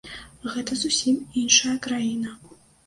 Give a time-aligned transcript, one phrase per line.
[0.53, 2.39] Гэта зусім іншая краіна.